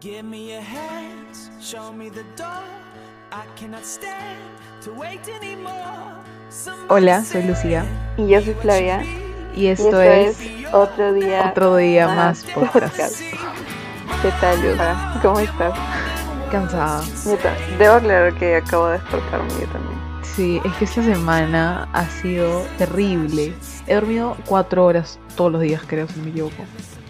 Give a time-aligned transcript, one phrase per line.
[0.00, 2.62] Give me your hands, show me the door.
[3.32, 4.38] I cannot stand
[4.82, 6.14] to wait anymore.
[6.88, 7.84] Hola, soy Lucía
[8.16, 9.02] Y yo soy Flavia.
[9.54, 10.38] y Y esto, es,
[10.72, 11.48] otro día.
[11.50, 13.20] otro día más podcast.
[14.22, 15.18] ¿Qué tal, Luca?
[15.20, 15.76] ¿Cómo estás?
[16.52, 17.02] Cansada.
[17.78, 19.98] Debo aclarar que acabo de despertarme yo también.
[20.22, 23.52] Sí, es que esta semana ha sido terrible.
[23.88, 26.62] He dormido cuatro horas todos los días, creo, si no me equivoco.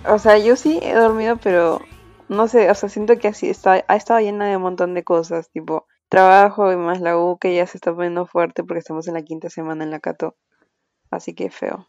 [0.07, 1.81] O sea, yo sí he dormido, pero
[2.29, 5.05] no sé, o sea, siento que así está, ha estado llena de un montón de
[5.05, 9.09] cosas, tipo trabajo y más la U que ya se está poniendo fuerte porque estamos
[9.09, 10.37] en la quinta semana en la Cato.
[11.11, 11.89] Así que feo.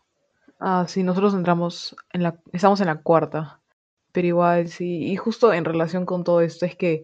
[0.60, 3.62] Ah, sí, nosotros entramos en la, estamos en la cuarta,
[4.12, 5.04] pero igual sí.
[5.12, 7.04] Y justo en relación con todo esto es que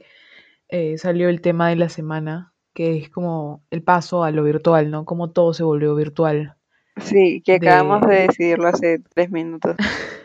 [0.70, 4.92] eh, salió el tema de la semana, que es como el paso a lo virtual,
[4.92, 5.06] ¿no?
[5.06, 6.58] Como todo se volvió virtual.
[7.02, 9.78] Sí, que De- acabamos de decidirlo hace tres minutos.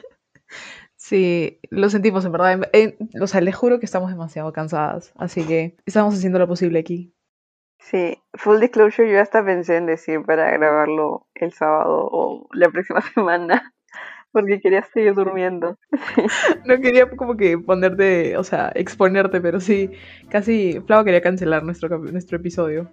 [1.11, 2.53] Sí, lo sentimos en verdad.
[2.73, 6.47] En- en- o sea, les juro que estamos demasiado cansadas, así que estamos haciendo lo
[6.47, 7.13] posible aquí.
[7.80, 13.01] Sí, full disclosure, yo hasta pensé en decir para grabarlo el sábado o la próxima
[13.15, 13.73] semana,
[14.30, 15.77] porque quería seguir durmiendo.
[16.65, 19.91] No quería como que ponerte, o sea, exponerte, pero sí,
[20.29, 22.89] casi Flava quería cancelar nuestro, nuestro episodio.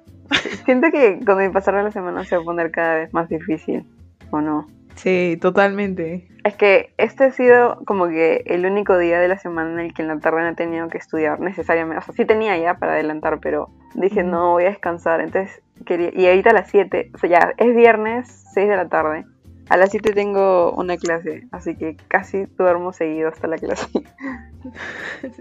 [0.66, 3.30] Siento que con el pasar de la semana se va a poner cada vez más
[3.30, 3.86] difícil,
[4.32, 4.66] ¿o no?
[4.98, 6.28] Sí, totalmente.
[6.44, 9.94] Es que este ha sido como que el único día de la semana en el
[9.94, 12.00] que en la tarde no he tenido que estudiar necesariamente.
[12.00, 15.22] O sea, sí tenía ya para adelantar, pero dije, no, voy a descansar.
[15.22, 16.10] Entonces, quería...
[16.14, 19.26] Y ahorita a las 7, o sea, ya es viernes, 6 de la tarde.
[19.70, 23.88] A las 7 tengo una clase, así que casi duermo seguido hasta la clase.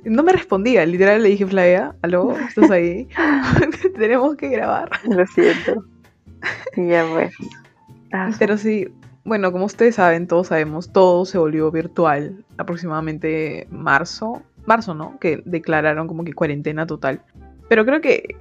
[0.05, 2.37] No me respondía, literal le dije, Flavia, ¿aló?
[2.39, 3.09] ¿Estás ahí?
[3.99, 4.89] Tenemos que grabar.
[5.05, 5.85] Lo siento.
[6.77, 7.35] Y ya pues.
[8.13, 8.89] Ah, Pero sí,
[9.27, 15.19] bueno, como ustedes saben, todos sabemos, todo se volvió virtual aproximadamente marzo, marzo, ¿no?
[15.19, 17.21] Que declararon como que cuarentena total.
[17.69, 18.37] Pero creo que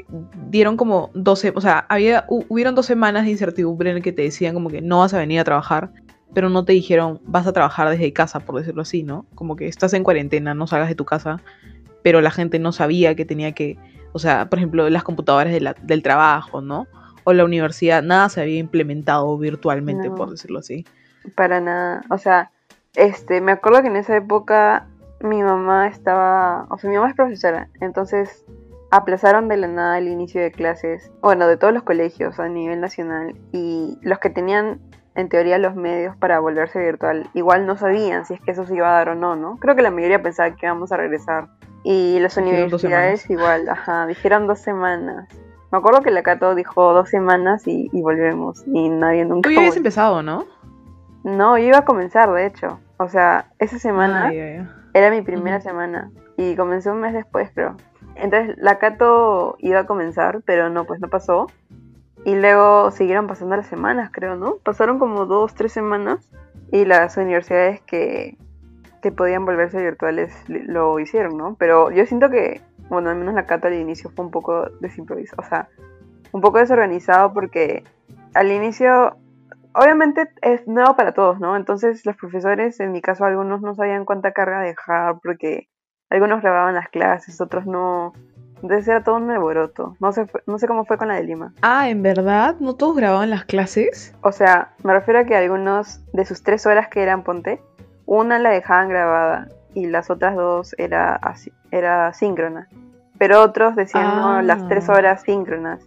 [0.49, 4.11] dieron como 12, o sea, había, hu- hubieron dos semanas de incertidumbre en el que
[4.13, 5.89] te decían como que no vas a venir a trabajar,
[6.33, 9.25] pero no te dijeron vas a trabajar desde casa, por decirlo así, ¿no?
[9.33, 11.41] Como que estás en cuarentena, no salgas de tu casa,
[12.03, 13.77] pero la gente no sabía que tenía que,
[14.13, 15.51] o sea, por ejemplo, las computadoras
[15.81, 16.85] del trabajo, ¿no?
[17.25, 20.15] O la universidad, nada se había implementado virtualmente, No.
[20.15, 20.85] por decirlo así.
[21.35, 22.01] Para nada.
[22.09, 22.51] O sea,
[22.95, 24.87] este, me acuerdo que en esa época
[25.21, 28.45] mi mamá estaba, o sea, mi mamá es profesora, entonces
[28.91, 32.79] aplazaron de la nada el inicio de clases, bueno, de todos los colegios a nivel
[32.79, 34.79] nacional y los que tenían
[35.15, 38.75] en teoría los medios para volverse virtual, igual no sabían si es que eso se
[38.75, 39.57] iba a dar o no, ¿no?
[39.57, 41.47] Creo que la mayoría pensaba que íbamos a regresar
[41.83, 45.27] y las universidades igual, ajá, dijeron dos semanas.
[45.71, 49.53] Me acuerdo que la Cato dijo dos semanas y, y volvemos y nadie nunca Tú
[49.53, 50.45] ya habías empezado, ¿no?
[51.23, 52.79] No, yo iba a comenzar, de hecho.
[52.97, 54.31] O sea, esa semana
[54.93, 57.75] era mi primera semana y comencé un mes después, creo.
[58.15, 61.47] Entonces, la Cato iba a comenzar, pero no, pues no pasó.
[62.23, 64.57] Y luego siguieron pasando las semanas, creo, ¿no?
[64.63, 66.29] Pasaron como dos, tres semanas
[66.71, 68.37] y las universidades que,
[69.01, 71.55] que podían volverse virtuales lo hicieron, ¿no?
[71.59, 75.41] Pero yo siento que, bueno, al menos la Cato al inicio fue un poco desimprovisado,
[75.43, 75.67] o sea,
[76.31, 77.83] un poco desorganizado porque
[78.33, 79.17] al inicio,
[79.73, 81.55] obviamente es nuevo para todos, ¿no?
[81.55, 85.69] Entonces los profesores, en mi caso algunos no sabían cuánta carga dejar porque
[86.09, 88.13] algunos grababan las clases, otros no.
[88.61, 89.95] Entonces era todo un alboroto.
[89.99, 91.53] No sé, no sé cómo fue con la de Lima.
[91.61, 92.55] Ah, ¿en verdad?
[92.59, 94.15] ¿No todos grababan las clases?
[94.21, 97.61] O sea, me refiero a que algunos de sus tres horas que eran ponte,
[98.05, 102.67] una la dejaban grabada y las otras dos era así, era síncrona.
[103.19, 104.41] Pero otros decían no, Ah.
[104.41, 105.81] las tres horas síncronas.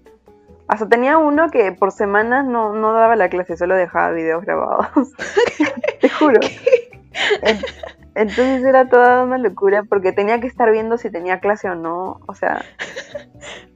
[0.69, 5.09] Hasta tenía uno que por semana no, no daba la clase, solo dejaba videos grabados.
[6.01, 6.39] Te juro.
[7.43, 7.59] En-
[8.15, 12.21] Entonces era toda una locura porque tenía que estar viendo si tenía clase o no.
[12.27, 12.63] O sea,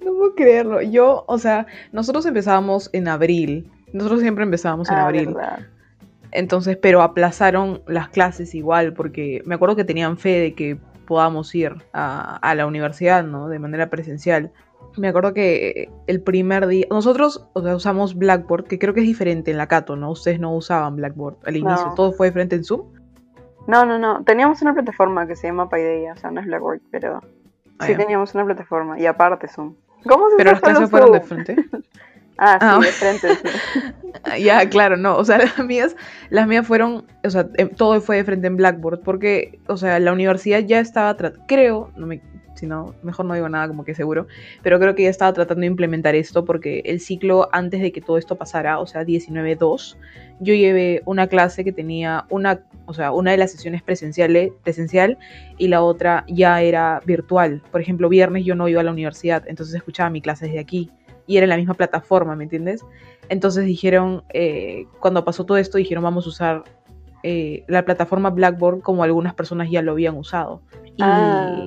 [0.04, 0.82] No puedo creerlo.
[0.82, 3.70] Yo, o sea, nosotros empezábamos en abril.
[3.92, 5.26] Nosotros siempre empezábamos en ah, abril.
[5.34, 5.60] verdad.
[6.32, 11.54] Entonces, pero aplazaron las clases igual, porque me acuerdo que tenían fe de que podamos
[11.54, 13.48] ir a, a la universidad, ¿no?
[13.48, 14.50] De manera presencial.
[14.96, 19.06] Me acuerdo que el primer día, nosotros o sea, usamos Blackboard, que creo que es
[19.06, 20.10] diferente en la Cato, ¿no?
[20.10, 21.94] Ustedes no usaban Blackboard al inicio, No.
[21.94, 22.82] todo fue frente en Zoom.
[23.66, 24.22] No, no, no.
[24.24, 27.20] Teníamos una plataforma que se llama Paideia, o sea, no es Blackboard, pero
[27.78, 29.74] Ah, sí teníamos una plataforma y aparte Zoom.
[30.06, 31.56] ¿Cómo se Pero las clases fueron de frente.
[32.38, 32.78] Ah, sí, Ah.
[32.80, 33.28] de frente.
[33.36, 33.80] sí.
[34.40, 35.16] Ya, claro, no.
[35.16, 35.96] O sea, las mías,
[36.30, 39.98] las mías fueron, o sea, em, todo fue de frente en Blackboard, porque, o sea,
[39.98, 41.16] la universidad ya estaba,
[41.46, 42.20] creo, no me,
[42.54, 44.26] si no, mejor no digo nada como que seguro,
[44.62, 48.00] pero creo que ella estaba tratando de implementar esto porque el ciclo antes de que
[48.00, 49.96] todo esto pasara, o sea, 19-2,
[50.40, 55.18] yo llevé una clase que tenía una, o sea, una de las sesiones presenciales, presencial
[55.56, 57.62] y la otra ya era virtual.
[57.70, 60.90] Por ejemplo, viernes yo no iba a la universidad, entonces escuchaba mi clase desde aquí
[61.26, 62.84] y era en la misma plataforma, ¿me entiendes?
[63.32, 66.64] Entonces dijeron, eh, cuando pasó todo esto, dijeron vamos a usar
[67.22, 70.60] eh, la plataforma Blackboard como algunas personas ya lo habían usado.
[70.96, 71.64] Y, Ah.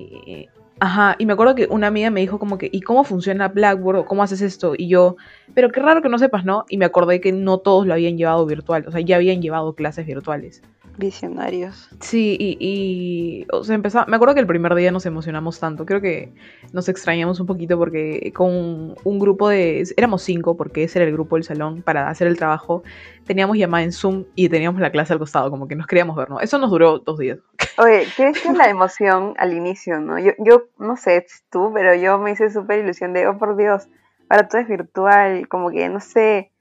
[0.80, 3.98] Ajá, y me acuerdo que una amiga me dijo como que, ¿y cómo funciona Blackboard?
[4.00, 4.74] o ¿Cómo haces esto?
[4.78, 5.16] Y yo,
[5.54, 6.66] pero qué raro que no sepas, ¿no?
[6.70, 9.74] Y me acordé que no todos lo habían llevado virtual, o sea, ya habían llevado
[9.74, 10.62] clases virtuales.
[10.98, 11.90] Visionarios.
[12.00, 15.86] Sí, y, y o sea, empezaba, me acuerdo que el primer día nos emocionamos tanto,
[15.86, 16.32] creo que
[16.72, 21.14] nos extrañamos un poquito porque con un grupo de, éramos cinco, porque ese era el
[21.14, 22.84] grupo del salón, para hacer el trabajo,
[23.26, 26.30] teníamos llamada en Zoom y teníamos la clase al costado, como que nos queríamos ver,
[26.30, 26.40] ¿no?
[26.40, 27.40] Eso nos duró dos días.
[27.78, 30.18] Oye, ¿qué es la emoción al inicio, no?
[30.20, 33.88] Yo, yo no sé tú, pero yo me hice súper ilusión de, oh por Dios,
[34.30, 36.52] ahora todo es virtual, como que, no sé,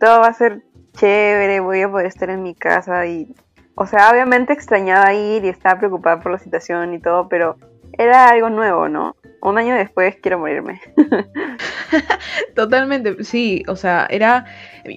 [0.00, 3.34] todo va a ser chévere, voy a poder estar en mi casa y,
[3.76, 7.56] o sea, obviamente extrañaba ir y estaba preocupada por la situación y todo, pero
[7.98, 9.16] era algo nuevo, ¿no?
[9.40, 10.80] Un año después quiero morirme.
[12.54, 14.46] Totalmente, sí, o sea, era,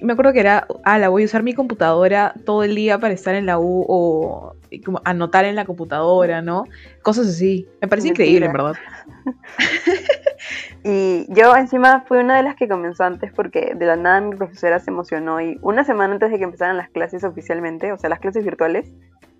[0.02, 3.12] me acuerdo que era, ah, la voy a usar mi computadora todo el día para
[3.14, 4.54] estar en la U o
[4.84, 6.64] como anotar en la computadora, ¿no?
[7.02, 7.68] Cosas así.
[7.80, 8.26] Me parece Mentira.
[8.26, 8.76] increíble, en verdad.
[10.84, 14.36] Y yo encima fui una de las que comenzó antes porque de la nada mi
[14.36, 18.08] profesora se emocionó y una semana antes de que empezaran las clases oficialmente, o sea,
[18.08, 18.90] las clases virtuales,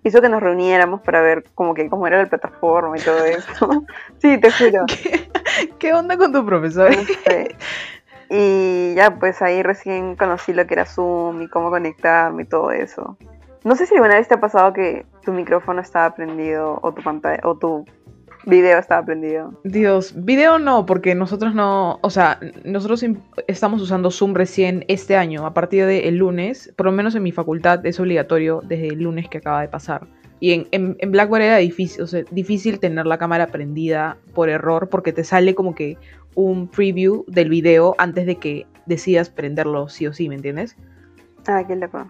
[0.03, 3.85] hizo que nos reuniéramos para ver como que cómo era la plataforma y todo eso.
[4.19, 4.85] sí, te juro.
[4.87, 5.29] ¿Qué,
[5.79, 6.95] qué onda con tu profesor?
[6.95, 7.55] No sé.
[8.29, 12.71] Y ya pues ahí recién conocí lo que era Zoom y cómo conectarme y todo
[12.71, 13.17] eso.
[13.63, 17.01] No sé si alguna vez te ha pasado que tu micrófono estaba prendido o tu
[17.01, 17.85] pantalla o tu
[18.45, 19.53] video estaba prendido.
[19.63, 23.03] Dios, video no, porque nosotros no, o sea, nosotros
[23.47, 27.31] estamos usando Zoom recién este año, a partir del lunes, por lo menos en mi
[27.31, 30.07] facultad es obligatorio desde el lunes que acaba de pasar.
[30.41, 34.49] Y en, en, en Blackboard era difícil, o sea, difícil tener la cámara prendida por
[34.49, 35.97] error porque te sale como que
[36.35, 40.77] un preview del video antes de que decidas prenderlo sí o sí, ¿me entiendes?
[41.45, 42.07] Ah, qué loco.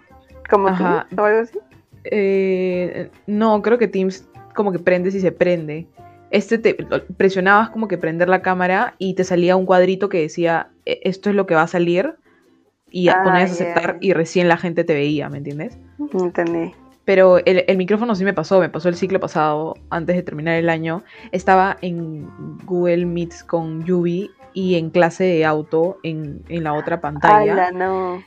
[0.49, 1.59] ¿Como tú o algo así?
[2.03, 5.87] Eh, no, creo que Teams como que prendes y se prende.
[6.31, 6.75] Este te
[7.17, 11.29] presionabas como que prender la cámara y te salía un cuadrito que decía "E- esto
[11.29, 12.15] es lo que va a salir
[12.91, 13.71] y Ah, ponías a ya.
[13.71, 15.77] aceptar y recién la gente te veía, ¿me entiendes?
[16.13, 16.73] Entendí.
[17.05, 20.55] Pero el, el micrófono sí me pasó, me pasó el ciclo pasado, antes de terminar
[20.55, 21.03] el año.
[21.31, 22.27] Estaba en
[22.65, 27.53] Google Meets con Yubi y en clase de auto en, en la otra pantalla.
[27.53, 28.23] Ala, no.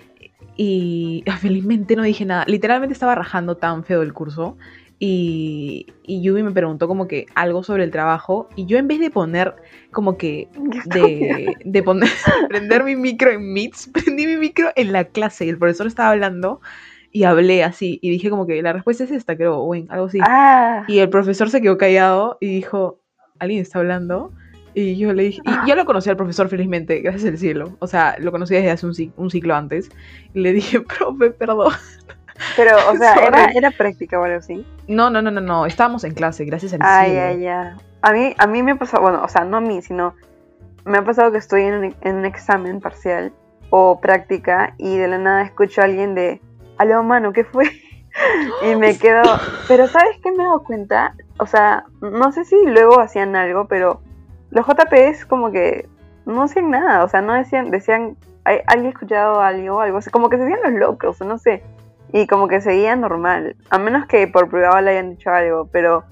[0.57, 2.45] Y ah, felizmente no dije nada.
[2.49, 4.57] Literalmente estaba rajando tan feo el curso.
[5.05, 8.49] Y, y Yubi me preguntó como que algo sobre el trabajo.
[8.55, 9.57] Y yo en vez de poner
[9.91, 10.49] como que
[10.85, 12.09] de, de poner,
[12.49, 15.45] prender mi micro en Meets, prendí mi micro en la clase.
[15.45, 16.61] Y el profesor estaba hablando
[17.11, 17.99] y hablé así.
[18.01, 20.21] Y dije como que la respuesta es esta, creo, o algo así.
[20.23, 23.01] Ah, Y el profesor se quedó callado y dijo,
[23.41, 24.31] ¿alguien está hablando?
[24.73, 27.77] Y yo le dije, y yo lo conocí al profesor felizmente, gracias al cielo.
[27.81, 29.91] O sea, lo conocí desde hace un, un ciclo antes.
[30.33, 31.73] Y le dije, profe, perdón.
[32.57, 34.67] pero, o sea, era, era práctica o algo así.
[34.89, 35.67] No, no, no, no, no.
[35.67, 37.27] Estábamos en clase, gracias al Ay, cielo.
[37.27, 37.77] ay, ya.
[38.03, 40.15] A mí, a mí me ha pasado, bueno, o sea, no a mí, sino
[40.85, 43.33] me ha pasado que estoy en un, en un examen parcial
[43.71, 46.41] o práctica y de la nada escucho a alguien de,
[46.79, 47.65] aló, mano, ¿qué fue?
[48.71, 49.23] y me quedo,
[49.69, 51.15] pero ¿sabes qué me he dado cuenta?
[51.39, 54.01] O sea, no sé si luego hacían algo, pero
[54.51, 55.89] los JPs como que
[56.27, 59.81] no hacían nada, o sea, no decían, decían, "Ay, ¿alguien ha escuchado algo?
[59.81, 61.63] Algo así, como que se hacían los locos, no sé.
[62.13, 66.05] Y como que seguía normal, a menos que por privado le hayan dicho algo, pero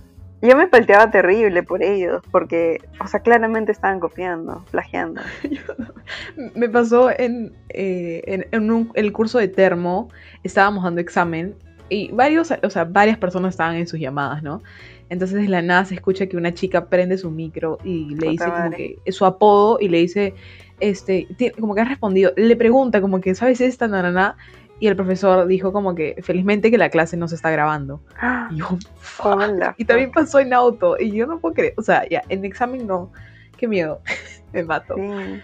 [0.43, 5.21] yo me palteaba terrible por ellos, porque, o sea, claramente estaban copiando, plagiando.
[6.55, 10.09] Me pasó en, eh, en, en un- el curso de termo,
[10.43, 11.55] estábamos dando examen
[11.91, 14.63] y varios, o sea, varias personas estaban en sus llamadas, ¿no?
[15.11, 18.45] Entonces de la nada se escucha que una chica prende su micro y le dice
[18.45, 20.35] como que es su apodo y le dice,
[20.79, 21.27] este,
[21.59, 24.37] como que ha respondido, le pregunta como que, ¿sabes esta nanana?
[24.81, 28.01] Y el profesor dijo como que felizmente que la clase no se está grabando.
[28.51, 28.67] Y yo.
[29.23, 29.75] Hola.
[29.79, 32.85] Y también pasó en auto y yo no puedo creer, o sea, ya, en examen
[32.87, 33.13] no,
[33.57, 34.01] qué miedo,
[34.53, 34.97] me mato.
[34.97, 35.41] Sí.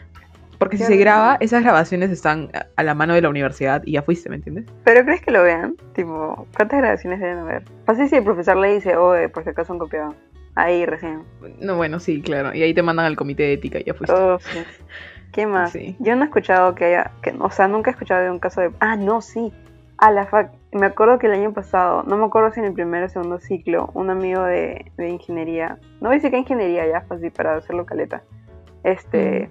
[0.59, 3.93] Porque si se graba, esas grabaciones están a- a la mano de la universidad y
[3.93, 4.65] ya fuiste, ¿me entiendes?
[4.85, 5.77] Pero crees que lo vean?
[5.93, 7.63] Tipo, ¿cuántas grabaciones deben haber?
[7.85, 10.15] Pasa si el profesor le dice, oye, por si acaso han copiado.
[10.55, 11.23] Ahí recién.
[11.61, 12.55] No, bueno, sí, claro.
[12.55, 14.17] Y ahí te mandan al comité de ética y ya fuiste.
[14.17, 14.59] Oh, sí.
[15.37, 15.71] ¿Qué más?
[15.71, 15.97] Sí.
[16.01, 18.63] Yo no he escuchado que haya, que, o sea, nunca he escuchado de un caso
[18.63, 18.73] de...
[18.81, 19.53] Ah, no, sí.
[19.99, 22.73] A la fac, me acuerdo que el año pasado, no me acuerdo si en el
[22.73, 26.87] primer o segundo ciclo, un amigo de, de ingeniería, no voy a decir que ingeniería
[26.87, 28.23] ya, fue así para hacerlo caleta,
[28.83, 29.51] este,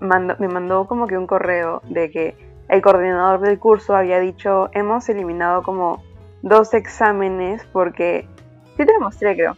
[0.00, 2.36] mandó- me mandó como que un correo de que
[2.68, 6.02] el coordinador del curso había dicho, hemos eliminado como
[6.42, 8.28] dos exámenes porque,
[8.76, 9.56] sí te lo mostré creo,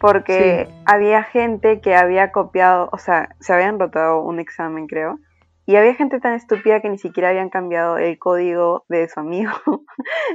[0.00, 0.74] porque Sí.
[0.86, 5.18] había gente que había copiado, o sea, se habían rotado un examen creo,
[5.66, 9.52] y había gente tan estúpida que ni siquiera habían cambiado el código de su amigo,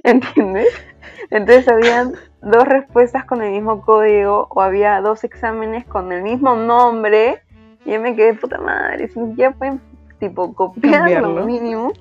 [0.04, 0.68] ¿entiendes?
[1.32, 6.56] Entonces habían dos respuestas con el mismo código o había dos exámenes con el mismo
[6.56, 7.42] nombre
[7.84, 9.82] y yo me quedé puta madre, si ni siquiera pueden
[10.20, 11.92] tipo copiar lo mínimo.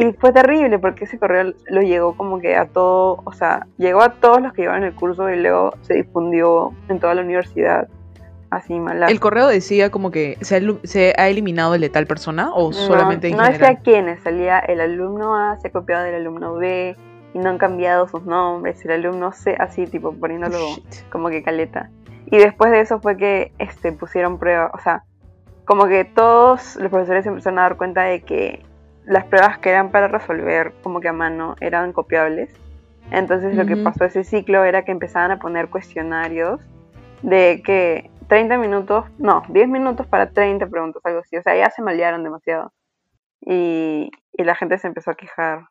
[0.00, 4.02] Y fue terrible porque ese correo lo llegó como que a todo, o sea, llegó
[4.02, 7.88] a todos los que llevaban el curso y luego se difundió en toda la universidad.
[8.50, 9.06] Así mala.
[9.06, 12.50] ¿El correo decía como que se ha, elu- se ha eliminado el de tal persona
[12.52, 13.60] o solamente en no general?
[13.76, 16.96] decía quiénes, salía el alumno A, se ha copiado del alumno B
[17.32, 21.08] y no han cambiado sus nombres, el alumno C, así tipo poniéndolo Shit.
[21.10, 21.90] como que caleta.
[22.26, 25.04] Y después de eso fue que este, pusieron pruebas, o sea,
[25.64, 28.64] como que todos los profesores se empezaron a dar cuenta de que
[29.04, 32.50] las pruebas que eran para resolver como que a mano eran copiables.
[33.10, 36.60] Entonces lo que pasó ese ciclo era que empezaban a poner cuestionarios
[37.22, 41.36] de que 30 minutos, no, 10 minutos para 30 preguntas, algo así.
[41.36, 42.72] O sea, ya se malearon demasiado.
[43.40, 45.64] Y, y la gente se empezó a quejar.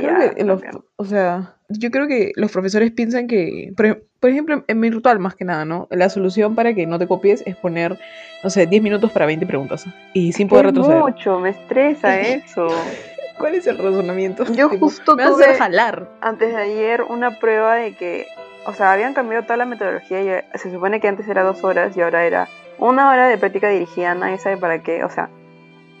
[0.00, 0.62] Creo que los-
[0.96, 5.34] o sea, yo creo que los profesores piensan que, por, por ejemplo, en virtual más
[5.34, 5.86] que nada, ¿no?
[5.90, 7.98] La solución para que no te copies es poner,
[8.42, 9.84] no sé, 10 minutos para 20 preguntas
[10.14, 11.00] y sin poder retroceder.
[11.00, 12.68] mucho, me estresa eso.
[13.38, 14.44] ¿Cuál es el razonamiento?
[14.52, 16.08] Yo justo me tuve- jalar.
[16.20, 18.26] antes de ayer una prueba de que,
[18.66, 21.96] o sea, habían cambiado toda la metodología y se supone que antes era dos horas
[21.96, 25.28] y ahora era una hora de práctica dirigida, nadie sabe para qué, o sea,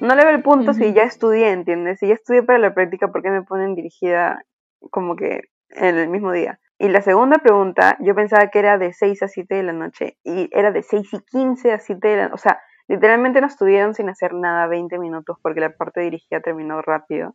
[0.02, 2.00] no le veo el punto si ya estudié, ¿entiendes?
[2.00, 4.44] Si ya estudié para la práctica, ¿por qué me ponen dirigida
[4.90, 6.58] como que en el mismo día?
[6.76, 10.18] Y la segunda pregunta, yo pensaba que era de 6 a 7 de la noche
[10.24, 13.94] y era de 6 y 15 a 7 de la O sea, literalmente nos estuvieron
[13.94, 17.32] sin hacer nada 20 minutos porque la parte dirigida terminó rápido.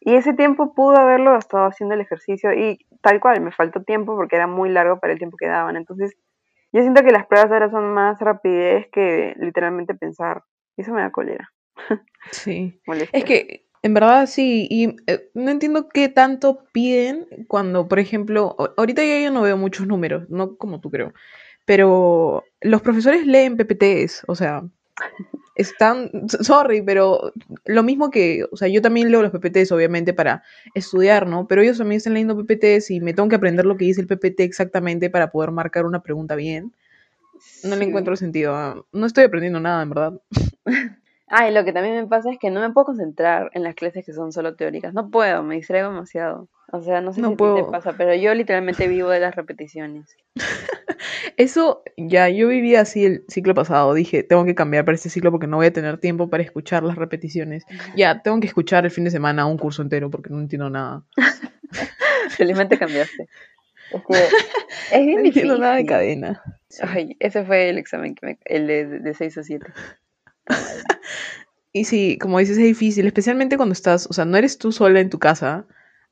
[0.00, 4.16] Y ese tiempo pudo haberlo estado haciendo el ejercicio y tal cual, me faltó tiempo
[4.16, 5.76] porque era muy largo para el tiempo que daban.
[5.76, 6.16] Entonces,
[6.72, 10.44] yo siento que las pruebas ahora son más rapidez que literalmente pensar.
[10.78, 11.50] Eso me da cólera.
[12.30, 12.78] Sí.
[12.86, 13.18] molestia.
[13.18, 18.56] Es que, en verdad, sí, y eh, no entiendo qué tanto piden cuando, por ejemplo,
[18.76, 21.12] ahorita ya yo no veo muchos números, no como tú creo,
[21.64, 24.64] pero los profesores leen PPTs, o sea,
[25.56, 27.32] están, sorry, pero
[27.64, 30.42] lo mismo que, o sea, yo también leo los PPTs, obviamente, para
[30.74, 31.46] estudiar, ¿no?
[31.48, 34.06] Pero ellos también están leyendo PPTs y me tengo que aprender lo que dice el
[34.06, 36.72] PPT exactamente para poder marcar una pregunta bien.
[37.64, 38.54] No le encuentro sentido.
[38.54, 40.20] ah, No estoy aprendiendo nada, en verdad.
[41.30, 43.74] Ah, y lo que también me pasa es que no me puedo concentrar en las
[43.74, 44.94] clases que son solo teóricas.
[44.94, 46.48] No puedo, me distraigo demasiado.
[46.72, 47.56] O sea, no sé No si a puedo.
[47.56, 50.16] te pasa, pero yo literalmente vivo de las repeticiones.
[51.36, 53.94] Eso, ya, yo viví así el ciclo pasado.
[53.94, 56.82] Dije, tengo que cambiar para este ciclo porque no voy a tener tiempo para escuchar
[56.82, 57.64] las repeticiones.
[57.96, 61.04] Ya, tengo que escuchar el fin de semana un curso entero porque no entiendo nada.
[62.30, 63.28] Felizmente cambiaste.
[63.92, 64.14] Es que
[64.98, 66.42] es bien No entiendo nada de cadena.
[66.82, 69.66] Ay, ese fue el examen, que me, el de, de 6 o 7.
[71.70, 75.00] Y sí, como dices, es difícil, especialmente cuando estás, o sea, no eres tú sola
[75.00, 75.66] en tu casa,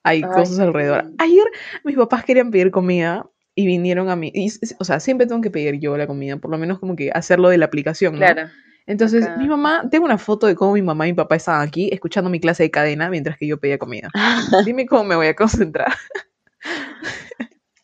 [0.05, 1.11] hay Ay, cosas alrededor.
[1.19, 1.45] Ayer
[1.83, 4.31] mis papás querían pedir comida y vinieron a mí.
[4.35, 7.11] Y, o sea, siempre tengo que pedir yo la comida, por lo menos como que
[7.11, 8.19] hacerlo de la aplicación, ¿no?
[8.19, 8.51] Claro.
[8.87, 9.39] Entonces, Acá.
[9.39, 12.31] mi mamá, tengo una foto de cómo mi mamá y mi papá estaban aquí escuchando
[12.31, 14.11] mi clase de cadena mientras que yo pedía comida.
[14.65, 15.93] Dime cómo me voy a concentrar.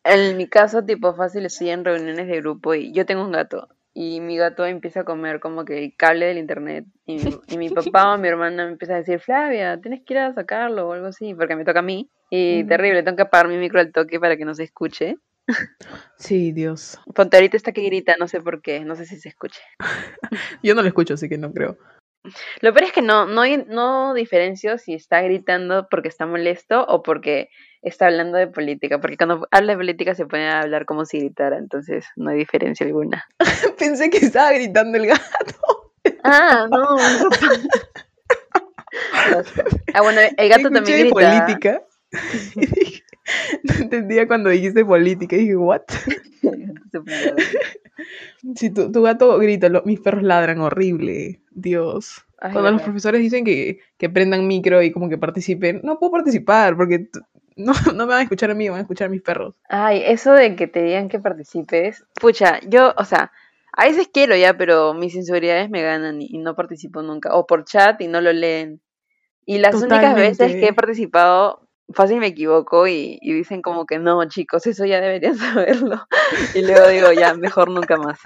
[0.04, 3.68] En mi caso, tipo fácil, estoy en reuniones de grupo y yo tengo un gato.
[3.94, 6.86] Y mi gato empieza a comer como que el cable del internet.
[7.04, 10.14] Y mi, y mi papá o mi hermana me empieza a decir, Flavia, tienes que
[10.14, 12.10] ir a sacarlo o algo así, porque me toca a mí.
[12.30, 15.18] Y terrible, tengo que apagar mi micro al toque para que no se escuche.
[16.16, 16.98] Sí, Dios.
[17.14, 19.60] Ponte ahorita está que grita, no sé por qué, no sé si se escuche.
[20.62, 21.76] Yo no lo escucho, así que no creo.
[22.60, 27.02] Lo peor es que no, no, no diferencio si está gritando porque está molesto o
[27.02, 27.50] porque
[27.82, 31.18] está hablando de política, porque cuando habla de política se pone a hablar como si
[31.18, 33.26] gritara, entonces no hay diferencia alguna.
[33.78, 35.92] Pensé que estaba gritando el gato.
[36.24, 36.96] Ah, no.
[39.94, 41.46] Ah, bueno, el gato Escuché también de grita.
[41.46, 41.82] política.
[43.62, 45.36] No entendía cuando dijiste política.
[45.36, 45.82] Dije, ¿what?
[48.56, 51.40] Si tu, tu gato grita, lo- mis perros ladran horrible.
[51.50, 52.24] Dios.
[52.38, 52.84] Ay, Cuando los verdad.
[52.86, 57.08] profesores dicen que, que prendan micro y como que participen, no puedo participar porque
[57.56, 59.54] no, no me van a escuchar a mí, van a escuchar a mis perros.
[59.68, 62.04] Ay, eso de que te digan que participes.
[62.20, 63.30] Pucha, yo, o sea,
[63.72, 67.34] a veces quiero ya, pero mis inseguridades me ganan y, no participo nunca.
[67.34, 68.80] O por chat y no lo leen.
[69.46, 73.98] Y las únicas veces que he participado, fácil me equivoco y, y dicen como que
[73.98, 76.06] no, chicos, eso ya deberían saberlo.
[76.54, 78.18] Y luego digo, ya, mejor nunca más.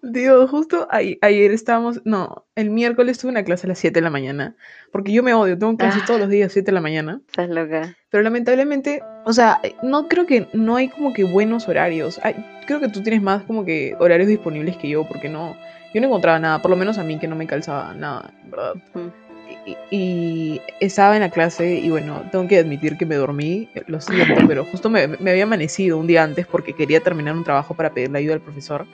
[0.00, 4.00] Digo, justo a- ayer estábamos, no, el miércoles tuve una clase a las 7 de
[4.02, 4.54] la mañana,
[4.92, 6.06] porque yo me odio, tengo clases Ah.
[6.06, 7.96] todos los días 7 de la mañana, Estás loca.
[8.08, 12.36] pero lamentablemente, o sea, no creo que, no hay como que buenos horarios, Ay,
[12.68, 15.56] creo que tú tienes más como que horarios disponibles que yo, porque no,
[15.92, 18.74] yo no encontraba nada, por lo menos a mí que no me calzaba nada, ¿verdad?
[19.64, 24.00] Y, y estaba en la clase y bueno, tengo que admitir que me dormí, lo
[24.00, 27.74] siento, pero justo me, me había amanecido un día antes porque quería terminar un trabajo
[27.74, 28.86] para pedirle ayuda al profesor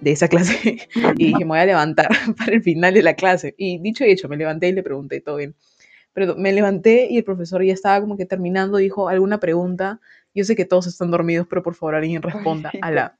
[0.00, 3.54] de esa clase y dije, me voy a levantar para el final de la clase.
[3.56, 5.54] Y dicho y hecho, me levanté y le pregunté, todo bien.
[6.12, 10.00] Pero me levanté y el profesor ya estaba como que terminando, dijo, ¿alguna pregunta?
[10.34, 12.72] Yo sé que todos están dormidos, pero por favor alguien responda.
[12.80, 13.18] A la...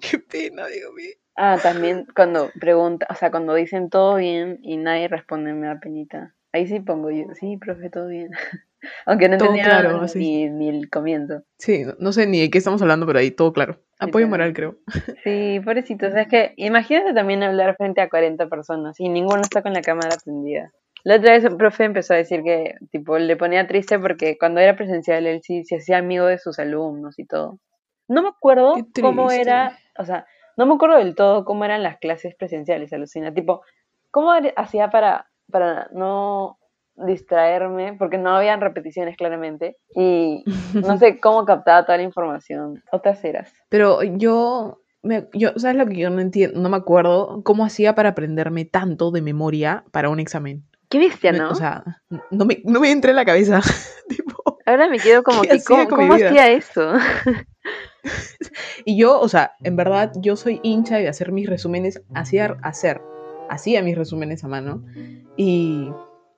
[0.00, 1.14] Qué pena, Dios mío.
[1.40, 5.78] Ah, también cuando pregunta, o sea, cuando dicen todo bien y nadie responde, me da
[5.78, 6.34] penita.
[6.52, 8.30] Ahí sí pongo yo, sí, profe, todo bien.
[9.06, 11.44] Aunque no entendía claro, ni, ni el comienzo.
[11.56, 13.80] Sí, no, no sé ni de qué estamos hablando, pero ahí todo claro.
[14.00, 14.78] Apoyo moral, creo.
[15.22, 16.08] Sí, pobrecito.
[16.08, 19.72] O sea, es que imagínate también hablar frente a 40 personas y ninguno está con
[19.74, 20.72] la cámara prendida.
[21.04, 24.60] La otra vez un profe empezó a decir que, tipo, le ponía triste porque cuando
[24.60, 27.60] era presencial él sí se hacía amigo de sus alumnos y todo.
[28.08, 30.26] No me acuerdo cómo era, o sea,
[30.58, 33.32] no me acuerdo del todo cómo eran las clases presenciales, alucina.
[33.32, 33.62] Tipo,
[34.10, 36.58] ¿cómo hacía para, para no
[36.96, 37.94] distraerme?
[37.96, 39.76] Porque no habían repeticiones claramente.
[39.94, 40.42] Y
[40.74, 42.82] no sé cómo captaba toda la información.
[42.90, 43.54] Otras eras.
[43.68, 46.60] Pero yo, me, yo, ¿sabes lo que yo no entiendo?
[46.60, 50.64] No me acuerdo cómo hacía para aprenderme tanto de memoria para un examen.
[50.88, 51.50] Qué bestia, ¿no?
[51.50, 51.84] O sea,
[52.32, 53.60] no me, no me entra en la cabeza.
[54.08, 54.37] tipo,
[54.68, 56.92] Ahora me quedo como ¿Qué que, ¿cómo, cómo hacía eso?
[58.84, 63.00] y yo, o sea, en verdad, yo soy hincha de hacer mis resúmenes, hacía, hacer,
[63.48, 64.84] hacía mis resúmenes a mano
[65.38, 65.90] y,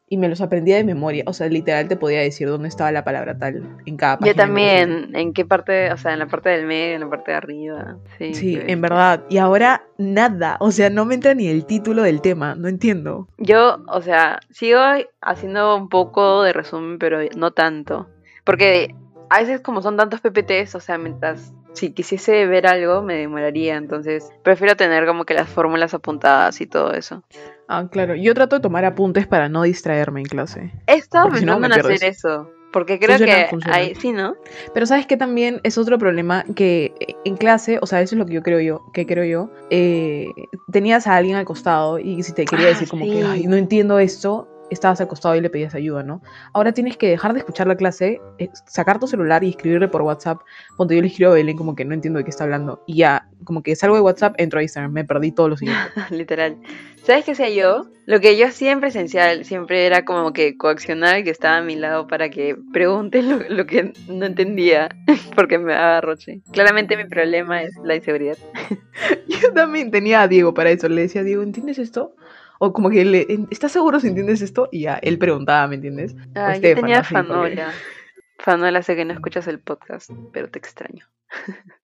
[0.08, 1.24] y me los aprendía de memoria.
[1.26, 4.32] O sea, literal te podía decir dónde estaba la palabra tal en cada página.
[4.32, 5.92] Yo también, ¿en qué parte?
[5.92, 7.96] O sea, en la parte del medio, en la parte de arriba.
[8.16, 8.72] Sí, Sí, bestia.
[8.72, 9.24] en verdad.
[9.28, 10.56] Y ahora nada.
[10.60, 12.54] O sea, no me entra ni el título del tema.
[12.54, 13.26] No entiendo.
[13.38, 14.78] Yo, o sea, sigo
[15.20, 18.08] haciendo un poco de resumen, pero no tanto.
[18.44, 18.94] Porque
[19.28, 23.76] a veces como son tantos PPTs, o sea, mientras si quisiese ver algo me demoraría,
[23.76, 27.22] entonces prefiero tener como que las fórmulas apuntadas y todo eso.
[27.68, 28.16] Ah, claro.
[28.16, 30.72] Yo trato de tomar apuntes para no distraerme en clase.
[30.88, 33.76] He estado pensando en hacer eso, porque creo Funciona, que funciona.
[33.76, 34.34] hay, sí, ¿no?
[34.74, 36.92] Pero sabes que también es otro problema que
[37.24, 40.26] en clase, o sea, eso es lo que yo creo yo, que creo yo, eh,
[40.72, 43.54] tenías a alguien al costado y si te quería Ah, decir como que, ay, no
[43.54, 46.22] entiendo esto, estabas al costado y le pedías ayuda, ¿no?
[46.52, 50.02] Ahora tienes que dejar de escuchar la clase, eh, sacar tu celular y escribirle por
[50.02, 50.38] WhatsApp.
[50.76, 52.82] Cuando yo le escribo a Belén como que no entiendo de qué está hablando.
[52.86, 55.82] Y ya, como que salgo de WhatsApp, entro a Instagram, me perdí todo lo siguiente.
[56.10, 56.56] Literal.
[57.02, 57.86] ¿Sabes qué hacía yo?
[58.06, 61.62] Lo que yo hacía en presencial siempre era como que coaccionar al que estaba a
[61.62, 64.88] mi lado para que pregunte lo, lo que no entendía,
[65.34, 66.42] porque me daba roche.
[66.52, 68.36] Claramente mi problema es la inseguridad.
[69.28, 70.88] Yo también tenía a Diego para eso.
[70.88, 72.14] Le decía, Diego, ¿entiendes esto?
[72.62, 74.68] O como que le, ¿estás seguro si entiendes esto?
[74.70, 76.14] Y ya, él preguntaba, ¿me entiendes?
[76.34, 77.72] Ah, yo tenía porque- Fanola.
[78.38, 81.06] Fanola, sé que no escuchas el podcast, pero te extraño.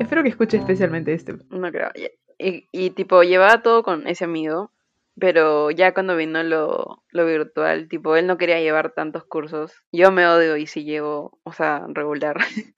[0.00, 1.34] Espero que escuche especialmente este.
[1.50, 1.90] No creo.
[2.38, 4.70] Y, y- tipo, llevaba todo con ese amigo,
[5.18, 9.72] pero ya cuando vino lo, lo virtual, tipo, él no quería llevar tantos cursos.
[9.92, 12.36] Yo me odio y sí llevo, o sea, regular.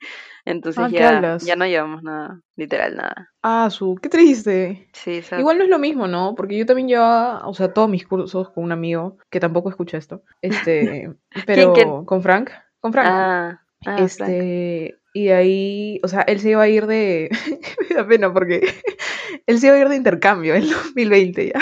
[0.50, 3.30] Entonces Ah, ¿qué ya, ya no llevamos nada, literal nada.
[3.42, 4.88] Ah, su, qué triste.
[4.92, 6.34] Sí, Igual no es lo mismo, ¿no?
[6.34, 9.98] Porque yo también llevaba, o sea, todos mis cursos con un amigo que tampoco escucha
[9.98, 10.22] esto.
[10.42, 11.10] Este,
[11.46, 12.04] pero quién?
[12.04, 13.06] con Frank, con Frank.
[13.08, 14.00] Ah, ah, Frank.
[14.00, 17.30] este, y de ahí, o sea, él se iba a ir de,
[17.90, 18.60] me da pena porque
[19.46, 21.60] él se iba a ir de intercambio en 2020 ya.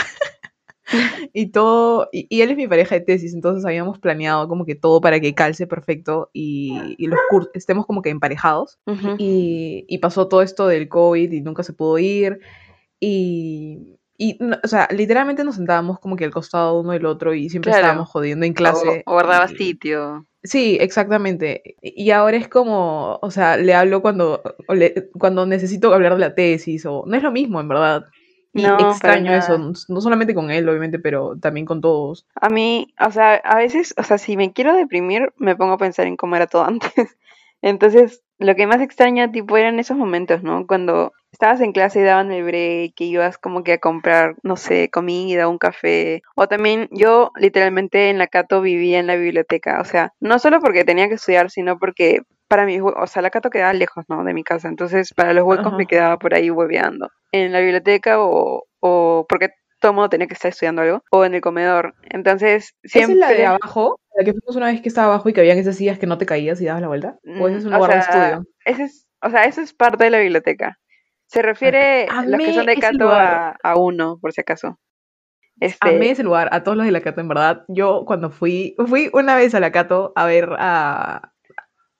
[1.33, 4.75] Y todo, y, y él es mi pareja de tesis, entonces habíamos planeado como que
[4.75, 8.79] todo para que calce perfecto y, y los cursos estemos como que emparejados.
[9.19, 12.41] Y, y pasó todo esto del COVID y nunca se pudo ir.
[13.01, 17.35] Y, y, no- o sea, literalmente nos sentábamos como que al costado uno del otro
[17.35, 17.87] y siempre Claro.
[17.87, 19.05] estábamos jodiendo en clase.
[19.07, 20.27] O, o guardaba sitio.
[20.43, 21.77] Sí, exactamente.
[21.83, 26.21] Y ahora es como, o sea, le hablo cuando, o le- cuando necesito hablar de
[26.21, 28.05] la tesis o no es lo mismo, en verdad.
[28.53, 32.27] Y No, extraño eso, no solamente con él, obviamente, pero también con todos.
[32.35, 35.79] A mí, o sea, a veces, o sea, si me quiero deprimir, me pongo a
[35.79, 37.19] pensar en cómo era todo antes.
[37.61, 40.67] Entonces, lo que más extraña, tipo, eran esos momentos, ¿no?
[40.67, 44.57] Cuando estabas en clase y daban el break, y ibas como que a comprar, no
[44.57, 46.23] sé, comida, un café.
[46.37, 49.81] O también yo, literalmente, en la Cato vivía en la biblioteca.
[49.81, 53.31] O sea, no solo porque tenía que estudiar, sino porque para mí, o sea, la
[53.31, 54.25] Cato quedaba lejos, ¿no?
[54.25, 54.69] De mi casa.
[54.69, 55.77] Entonces, para los huecos Ajá.
[55.77, 57.09] me quedaba por ahí hueveando.
[57.33, 61.25] En la biblioteca o, o porque todo el mundo tenía que estar estudiando algo, o
[61.25, 61.95] en el comedor.
[62.11, 63.15] Entonces, ¿Esa siempre...
[63.15, 64.01] es la de abajo?
[64.17, 66.19] ¿La que fuimos una vez que estaba abajo y que habían esas sillas que no
[66.19, 67.19] te caías y dabas la vuelta?
[67.41, 68.45] ¿O ese es un Mm, lugar de estudio?
[68.65, 70.79] Ese es, o sea, eso es parte de la biblioteca.
[71.27, 74.79] Se refiere Ah, los que son de Cato a, a uno, por si acaso.
[75.61, 77.65] Este, Amé ese lugar, a todos los de la Cato, en verdad.
[77.69, 81.33] Yo cuando fui, fui una vez a la Cato a ver a,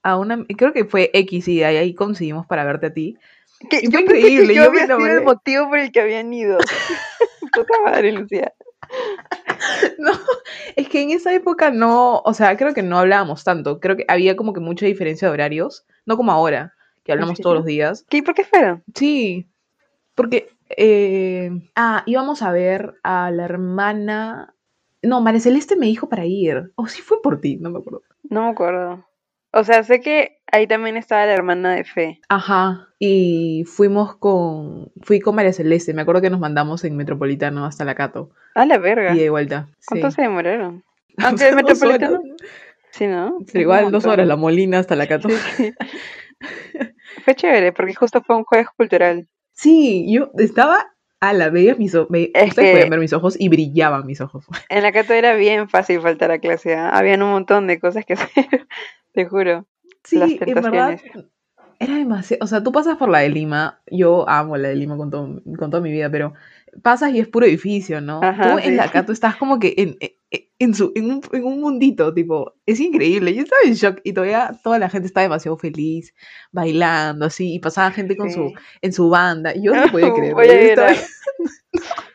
[0.03, 3.17] a una, creo que fue X y ahí, ahí conseguimos para verte a ti.
[3.71, 6.59] que yo increíble, que yo yo había sido el motivo por el que habían ido.
[7.53, 8.53] Puta madre, Lucía.
[9.99, 10.13] No,
[10.77, 13.81] es que en esa época no, o sea, creo que no hablábamos tanto.
[13.81, 17.57] Creo que había como que mucha diferencia de horarios, no como ahora, que hablamos todos
[17.57, 18.07] los días.
[18.09, 18.23] ¿Qué?
[18.23, 18.83] ¿Por qué fueron?
[18.95, 19.51] Sí,
[20.15, 24.55] porque, eh, ah, íbamos a ver a la hermana,
[25.03, 28.03] no, María Celeste me dijo para ir, o sí fue por ti, no me acuerdo.
[28.29, 29.08] No me acuerdo.
[29.59, 32.21] O sea, sé que ahí también estaba la hermana de Fe.
[32.29, 37.65] Ajá, y fuimos con, fui con María Celeste, me acuerdo que nos mandamos en Metropolitano
[37.65, 39.15] hasta la Cato, A la verga.
[39.15, 39.69] y de vuelta.
[39.87, 40.17] ¿Cuánto sí.
[40.17, 40.85] se demoraron?
[41.19, 42.21] Aunque el dos metropolitano.
[42.91, 43.39] Sí, ¿no?
[43.53, 45.29] Pero igual dos horas, la Molina hasta la Cato.
[45.29, 45.73] Sí, sí.
[47.25, 49.27] Fue chévere porque justo fue un jueves cultural.
[49.53, 50.87] Sí, yo estaba
[51.21, 54.21] a la veía mis ojos, Es ustedes que- podían ver mis ojos y brillaban mis
[54.21, 54.47] ojos.
[54.69, 56.77] En la Cato era bien fácil faltar a clase.
[56.77, 56.91] ¿ah?
[56.91, 58.69] Habían un montón de cosas que hacer.
[59.19, 59.67] Te juro.
[60.05, 60.97] Sí, Las en verdad
[61.81, 64.97] era demasiado, o sea, tú pasas por la de Lima, yo amo la de Lima
[64.97, 66.35] con, todo- con toda mi vida, pero
[66.85, 68.21] pasas y es puro edificio, ¿no?
[68.23, 68.71] Ajá, tú en sí.
[68.77, 70.11] la Cato estás como que en, en,
[70.61, 74.13] en su, en, un, en un mundito, tipo, es increíble, yo estaba en shock y
[74.13, 76.15] todavía toda la gente estaba demasiado feliz,
[76.53, 78.55] bailando así, y pasaba gente con su, Sí.
[78.83, 80.37] en su banda, yo no podía creerlo.
[80.37, 80.93] Voy a yo estaba-.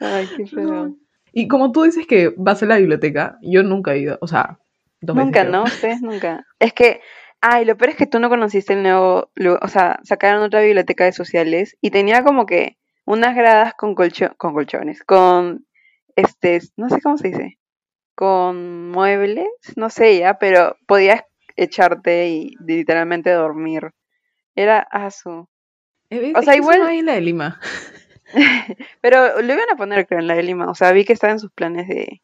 [0.00, 0.96] Ay, qué feo.
[1.32, 4.58] Y como tú dices que vas a la biblioteca, yo nunca he ido, o sea,
[5.00, 5.44] dos Nunca.
[5.44, 5.62] ¿no?
[5.64, 6.46] Ustedes nunca.
[6.58, 7.00] Es que,
[7.40, 9.30] ay, lo peor es que tú no conociste el nuevo,
[9.60, 14.34] o sea, sacaron otra biblioteca de sociales y tenía como que unas gradas con colcho-
[14.36, 15.66] con colchones, con,
[16.16, 17.58] este, no sé cómo se dice,
[18.14, 21.22] con muebles, no sé ya, pero podías
[21.56, 23.90] echarte y literalmente dormir.
[24.54, 25.48] Era asu.
[26.10, 27.60] Eh, O es sea, igual- en la de Lima.
[29.00, 30.68] Pero lo iban a poner, creo, en la de Lima.
[30.70, 32.20] O sea, vi que estaba en sus planes de,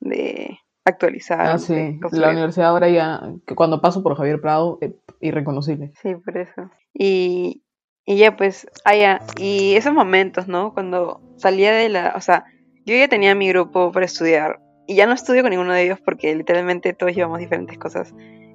[0.00, 1.40] de actualizar.
[1.40, 1.98] Ah, sí.
[2.12, 5.92] La universidad ahora ya, que cuando paso por Javier Prado, eh, irreconocible.
[6.02, 6.70] Sí, por eso.
[6.92, 7.62] Y,
[8.04, 10.72] y ya pues, allá, y esos momentos, ¿no?
[10.74, 12.44] Cuando salía de la, o sea,
[12.84, 16.00] yo ya tenía mi grupo para estudiar y ya no estudio con ninguno de ellos
[16.02, 18.14] porque literalmente todos llevamos diferentes cosas.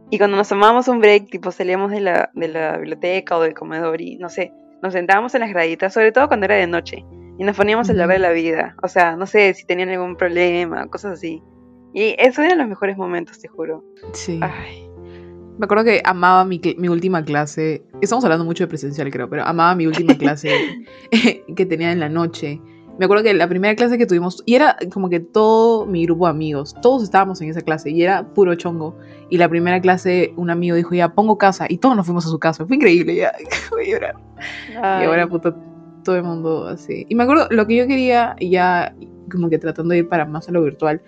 [0.10, 3.54] Y cuando nos tomábamos un break, tipo salíamos de la, de la biblioteca o del
[3.54, 7.06] comedor y no sé, nos sentábamos en las graditas, sobre todo cuando era de noche,
[7.38, 8.76] y nos poníamos a hablar de la vida.
[8.84, 11.42] O sea, no sé si tenían algún problema, cosas así.
[11.94, 13.84] Y esos eran los mejores momentos, te juro.
[14.14, 14.40] Sí.
[14.42, 14.90] Ay,
[15.58, 17.84] Me acuerdo que amaba mi, mi última clase.
[18.02, 20.50] Estamos hablando mucho de presencial, creo, pero amaba mi última clase
[21.56, 22.60] que tenía en la noche.
[23.00, 26.28] Me acuerdo que la primera clase que tuvimos, y era como que todo mi grupo
[26.28, 28.96] de amigos, todos estábamos en esa clase y era puro chongo.
[29.30, 32.30] Y la primera clase, un amigo dijo, ya pongo casa, y todos nos fuimos a
[32.30, 32.66] su casa.
[32.68, 33.34] Fue increíble, ya.
[33.72, 34.16] Voy a llorar.
[34.70, 35.56] Y ahora, puta,
[36.04, 37.06] todo el mundo así.
[37.10, 38.96] Y me acuerdo, lo que yo quería, ya
[39.32, 41.02] como que tratando de ir para más a lo virtual,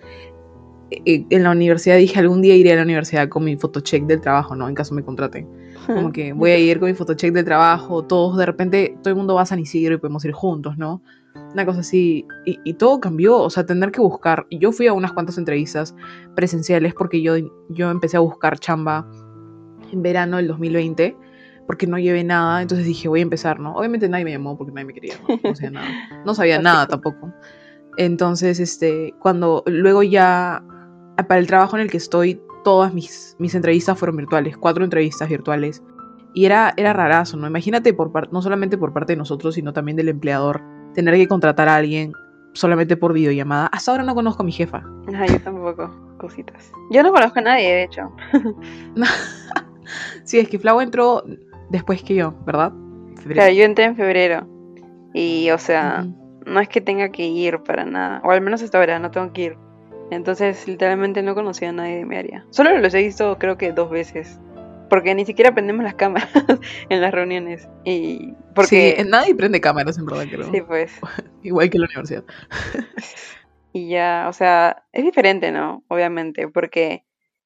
[0.90, 4.54] en la universidad dije, algún día iré a la universidad con mi fotocheck del trabajo,
[4.54, 4.68] ¿no?
[4.68, 5.48] En caso me contraten.
[5.86, 9.16] Como que voy a ir con mi fotocheck del trabajo, todos, de repente, todo el
[9.16, 11.02] mundo va a San Isidro y podemos ir juntos, ¿no?
[11.52, 12.26] Una cosa así.
[12.44, 14.46] Y, y todo cambió, o sea, tener que buscar.
[14.50, 15.94] Yo fui a unas cuantas entrevistas
[16.34, 17.34] presenciales porque yo,
[17.68, 19.08] yo empecé a buscar chamba
[19.92, 21.16] en verano del 2020
[21.66, 23.74] porque no llevé nada, entonces dije, voy a empezar, ¿no?
[23.74, 25.88] Obviamente nadie me llamó porque nadie me quería, no, no sabía nada.
[26.24, 27.32] No sabía nada tampoco.
[27.96, 30.62] Entonces, este, cuando luego ya,
[31.16, 35.28] para el trabajo en el que estoy, todas mis, mis entrevistas fueron virtuales, cuatro entrevistas
[35.28, 35.82] virtuales.
[36.34, 37.46] Y era, era rarazo, ¿no?
[37.46, 40.62] Imagínate, por no solamente por parte de nosotros, sino también del empleador,
[40.94, 42.12] tener que contratar a alguien
[42.52, 43.68] solamente por videollamada.
[43.68, 44.84] Hasta ahora no conozco a mi jefa.
[45.14, 46.70] Ay, yo tampoco, cositas.
[46.90, 48.12] Yo no conozco a nadie, de hecho.
[50.24, 51.22] Sí, es que Flau entró
[51.70, 52.72] después que yo, ¿verdad?
[53.16, 53.34] Febrero.
[53.34, 54.46] Claro, yo entré en febrero.
[55.14, 56.04] Y, o sea,
[56.44, 58.20] no es que tenga que ir para nada.
[58.24, 59.58] O al menos hasta ahora, no tengo que ir.
[60.10, 62.44] Entonces, literalmente no conocía a nadie de mi área.
[62.50, 64.38] Solo los he visto, creo que dos veces.
[64.88, 66.30] Porque ni siquiera prendemos las cámaras
[66.88, 67.68] en las reuniones.
[67.84, 68.34] Y.
[68.54, 68.96] Porque.
[68.98, 70.50] Sí, nadie prende cámaras, en verdad, creo.
[70.52, 70.92] Sí, pues.
[71.42, 72.24] Igual que en la universidad.
[73.72, 75.84] Y ya, o sea, es diferente, ¿no?
[75.88, 77.04] Obviamente, porque,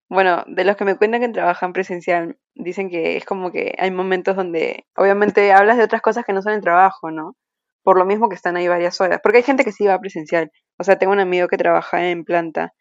[0.08, 3.90] bueno, de los que me cuentan que trabajan presencial, dicen que es como que hay
[3.90, 7.34] momentos donde, obviamente, hablas de otras cosas que no son el trabajo, ¿no?
[7.82, 9.18] Por lo mismo que están ahí varias horas.
[9.20, 10.52] Porque hay gente que sí va presencial.
[10.80, 12.72] O sea, tengo un amigo que trabaja en planta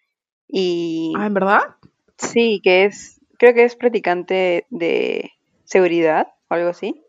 [0.48, 1.60] y Ah, ¿en verdad?
[2.18, 5.32] sí, que es, creo que es practicante de
[5.66, 7.04] seguridad o algo así.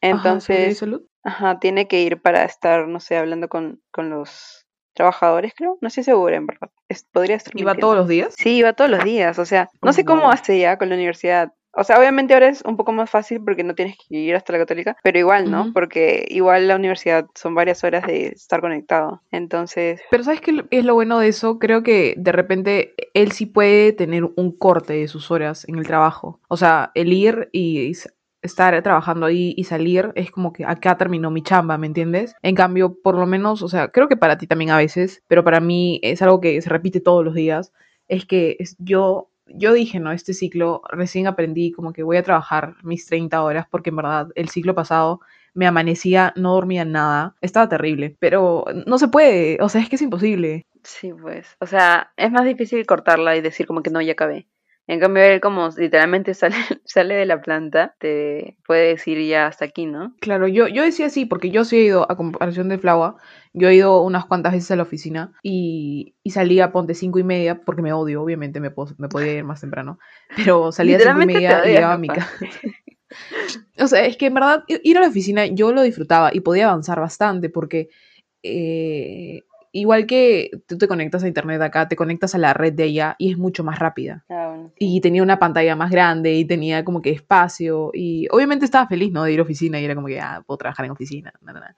[0.00, 1.02] Ajá, ¿seguridad y Entonces, salud?
[1.22, 5.76] Ajá, tiene que ir para estar, no sé, hablando con, con los trabajadores, creo.
[5.82, 6.70] No estoy segura, en verdad.
[6.88, 7.86] Es- podría estar ¿Iba mintiendo.
[7.86, 8.34] todos los días?
[8.36, 9.38] Sí, iba todos los días.
[9.38, 11.52] O sea, no sé cómo hace ya con la universidad.
[11.74, 14.52] O sea, obviamente ahora es un poco más fácil porque no tienes que ir hasta
[14.52, 15.72] la católica, pero igual, ¿no?
[15.72, 19.22] Porque igual la universidad son varias horas de estar conectado.
[19.30, 21.58] Entonces, Pero ¿sabes qué es lo bueno de eso?
[21.58, 25.86] Creo que de repente él sí puede tener un corte de sus horas en el
[25.86, 26.40] trabajo.
[26.48, 27.92] O sea, el ir y
[28.42, 32.34] estar trabajando ahí y salir es como que acá terminó mi chamba, ¿me entiendes?
[32.42, 35.44] En cambio, por lo menos, o sea, creo que para ti también a veces, pero
[35.44, 37.72] para mí es algo que se repite todos los días,
[38.08, 39.28] es que es- yo...
[39.54, 40.12] Yo dije, ¿no?
[40.12, 44.28] Este ciclo recién aprendí como que voy a trabajar mis 30 horas porque en verdad
[44.34, 45.20] el ciclo pasado
[45.54, 49.96] me amanecía, no dormía nada, estaba terrible, pero no se puede, o sea, es que
[49.96, 50.66] es imposible.
[50.82, 51.56] sí, pues.
[51.60, 54.46] O sea, es más difícil cortarla y decir como que no, ya acabé.
[54.88, 59.64] En cambio, él como literalmente sale, sale de la planta, te puede decir ya hasta
[59.64, 60.14] aquí, ¿no?
[60.20, 63.16] Claro, yo, yo decía sí, porque yo sí he ido, a comparación de Flava,
[63.54, 67.24] yo he ido unas cuantas veces a la oficina y, y salía, ponte cinco y
[67.24, 69.98] media, porque me odio, obviamente me, puedo- me podía ir más temprano,
[70.36, 72.30] pero salía a cinco y media y llegaba a mi casa.
[73.78, 76.68] O sea, es que en verdad ir a la oficina yo lo disfrutaba y podía
[76.70, 77.90] avanzar bastante porque
[78.42, 82.84] eh, igual que tú te conectas a internet acá, te conectas a la red de
[82.84, 84.24] allá y es mucho más rápida.
[84.28, 84.72] Ah, bueno.
[84.78, 89.12] Y tenía una pantalla más grande y tenía como que espacio y obviamente estaba feliz,
[89.12, 89.24] ¿no?
[89.24, 91.32] De ir a oficina y era como que, ah, puedo trabajar en oficina.
[91.42, 91.76] na, na, na.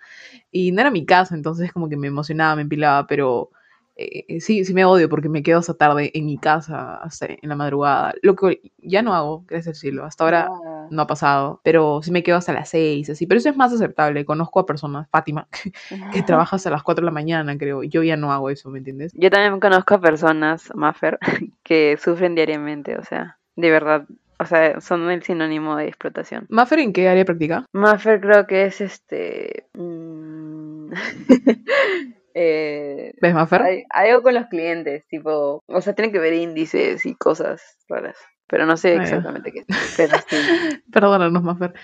[0.51, 3.51] Y no era mi casa, entonces como que me emocionaba, me empilaba, pero
[3.97, 7.39] eh, sí, sí me odio porque me quedo hasta tarde en mi casa, hasta en
[7.49, 8.15] la madrugada.
[8.23, 10.05] Lo que ya no hago, gracias al cielo.
[10.05, 10.74] Hasta ahora Ah.
[10.91, 13.27] No ha pasado, pero sí me quedo hasta las seis, así.
[13.27, 14.25] Pero eso es más aceptable.
[14.25, 15.49] Conozco a personas, Fátima,
[16.13, 17.83] que trabaja hasta las 4 de la mañana, creo.
[17.83, 19.13] Yo ya no hago eso, ¿me entiendes?
[19.15, 21.19] Yo también conozco a personas, Maffer,
[21.63, 24.07] que sufren diariamente, o sea, de verdad,
[24.39, 26.47] o sea, son el sinónimo de explotación.
[26.49, 27.65] Maffer, ¿en qué área practica?
[27.73, 29.67] Maffer creo que es este...
[29.75, 30.93] mm,
[32.35, 33.63] eh, ¿Ves, Maffer?
[33.63, 38.17] hay- algo con los clientes, tipo, o sea, tienen que ver índices y cosas raras,
[38.47, 39.65] pero no sé Ah, exactamente qué.
[39.97, 40.37] Pero sí.
[40.93, 41.75] Perdónanos, Maffer.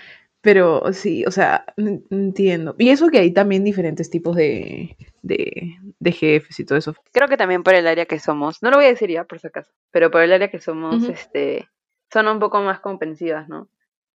[0.41, 2.75] Pero sí, o sea, entiendo.
[2.79, 6.95] Y eso que hay también diferentes tipos de, de, de jefes y todo eso.
[7.11, 9.39] Creo que también por el área que somos, no lo voy a decir ya por
[9.39, 11.69] si acaso, pero por el área que somos, este,
[12.11, 13.69] son un poco más comprensivas, ¿no?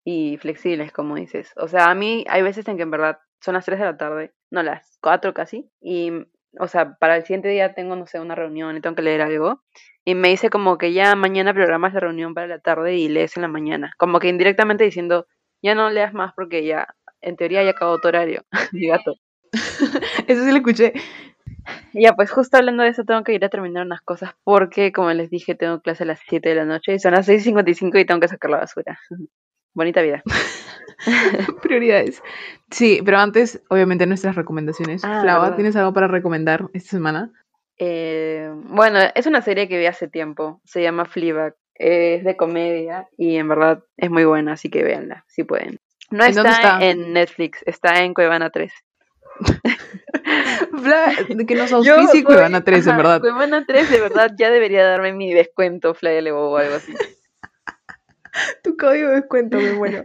[0.04, 1.52] Y flexibles, como dices.
[1.56, 3.96] O sea, a mí hay veces en que en verdad son las 3 de la
[3.96, 6.10] tarde, no las 4 casi, y,
[6.58, 9.22] o sea, para el siguiente día tengo, no sé, una reunión y tengo que leer
[9.22, 9.62] algo,
[10.04, 13.36] y me dice como que ya mañana programas la reunión para la tarde y lees
[13.36, 15.26] en la mañana, como que indirectamente diciendo,
[15.62, 16.88] ya no leas más porque ya,
[17.20, 19.14] en teoría ya acabó tu horario, mi gato.
[20.26, 20.92] Eso sí lo escuché.
[21.92, 25.12] Ya, pues justo hablando de eso, tengo que ir a terminar unas cosas porque, como
[25.12, 28.04] les dije, tengo clase a las 7 de la noche y son las 6.55 y
[28.06, 28.98] tengo que sacar la basura.
[29.76, 30.22] Bonita vida.
[31.62, 32.22] Prioridades.
[32.70, 35.04] Sí, pero antes, obviamente, nuestras recomendaciones.
[35.04, 35.56] Ah, Flava, verdad.
[35.56, 37.30] ¿tienes algo para recomendar esta semana?
[37.78, 43.06] Eh, bueno, es una serie que vi hace tiempo, se llama Fleabag, es de comedia
[43.18, 45.78] y en verdad es muy buena, así que véanla, si pueden.
[46.10, 46.78] No ¿En está, dónde está?
[46.82, 48.72] en Netflix, está en Cuevana 3.
[50.82, 53.20] Fla, de que nos auspicie Cuevana 3, en ajá, verdad.
[53.20, 56.94] Cuevana 3 de verdad ya debería darme mi descuento, Flavia Lebo o algo así.
[58.62, 60.04] Tu código de descuento, muy bueno.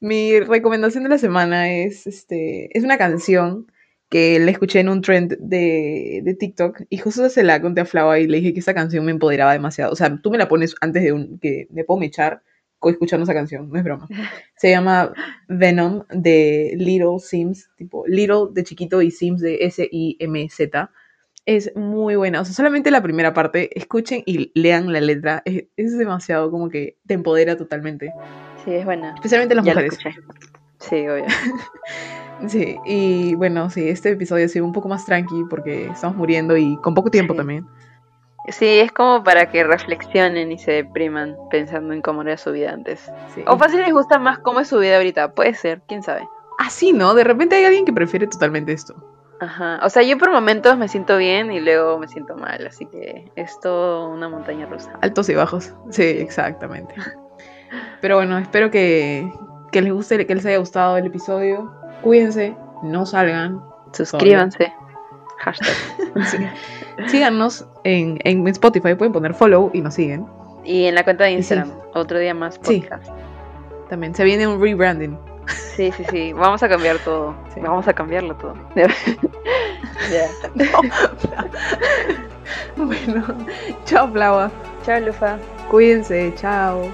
[0.00, 3.70] Mi recomendación de la semana es, este, es una canción
[4.08, 7.84] que la escuché en un trend de, de TikTok y justo se la conté a
[7.84, 9.92] Flava y le dije que esa canción me empoderaba demasiado.
[9.92, 12.42] O sea, tú me la pones antes de un, que me puedo mechar
[12.90, 14.08] escuchando esa canción, no es broma.
[14.56, 15.12] Se llama
[15.48, 20.90] Venom de Little Sims, tipo Little de chiquito y Sims de S-I-M-Z.
[21.46, 25.64] Es muy buena, o sea, solamente la primera parte, escuchen y lean la letra, es,
[25.76, 28.12] es demasiado como que te empodera totalmente,
[28.64, 29.14] Sí, es buena.
[29.14, 29.98] especialmente las ya mujeres.
[30.80, 31.24] Sí, obvio.
[32.48, 36.54] Sí, y bueno, sí, este episodio ha sido un poco más tranqui porque estamos muriendo
[36.54, 37.38] y con poco tiempo Sí.
[37.38, 37.66] también.
[38.48, 42.72] Sí, es como para que reflexionen y se depriman pensando en cómo era su vida
[42.72, 43.10] antes.
[43.34, 43.42] Sí.
[43.46, 46.28] O fácil les gusta más cómo es su vida ahorita, puede ser, quién sabe.
[46.58, 47.14] Así, ¿no?
[47.14, 48.94] De repente hay alguien que prefiere totalmente esto.
[49.38, 52.86] Ajá, o sea, yo por momentos me siento bien y luego me siento mal, así
[52.86, 54.92] que es todo una montaña rusa.
[55.02, 55.74] Altos y bajos.
[55.90, 56.94] Sí, exactamente.
[58.00, 59.30] Pero bueno, espero que,
[59.72, 61.70] que les guste, que les haya gustado el episodio.
[62.02, 63.60] Cuídense, no salgan.
[63.92, 64.72] Suscríbanse.
[65.38, 65.68] Hashtag.
[66.30, 66.38] Sí.
[67.08, 70.24] Síganos en, en Spotify, pueden poner follow y nos siguen.
[70.64, 71.36] Y en la cuenta de sí.
[71.36, 72.80] Instagram, otro día más Sí.
[72.80, 73.06] podcast.
[73.90, 75.18] También se viene un rebranding.
[75.46, 77.34] Sí, sí, sí, vamos a cambiar todo.
[77.54, 77.60] Sí.
[77.60, 78.54] Vamos a cambiarlo todo.
[78.74, 80.28] ya.
[82.76, 83.24] Bueno,
[83.86, 84.50] chao, Flava.
[84.84, 85.38] Chao, Lufa.
[85.70, 86.90] Cuídense, chao.